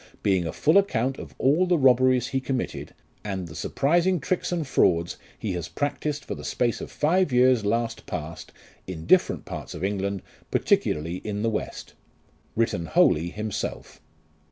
Being 0.23 0.47
a 0.47 0.51
full 0.51 0.79
account 0.79 1.19
of 1.19 1.35
all 1.37 1.67
the 1.67 1.77
robberies 1.77 2.29
he 2.29 2.39
committed, 2.41 2.95
and 3.23 3.47
the 3.47 3.53
surprising 3.53 4.19
tricks 4.19 4.51
and 4.51 4.65
frauds 4.65 5.17
he 5.37 5.51
has 5.51 5.67
practised 5.67 6.25
for 6.25 6.33
the 6.33 6.43
space 6.43 6.81
of 6.81 6.89
five 6.91 7.31
years 7.31 7.63
last 7.63 8.07
past, 8.07 8.51
in 8.87 9.05
different 9.05 9.45
parts 9.45 9.75
of 9.75 9.83
England, 9.83 10.23
particularly 10.49 11.17
in 11.17 11.43
the 11.43 11.51
west. 11.51 11.93
Written 12.55 12.87
wholly 12.87 13.29
Himself." 13.29 14.01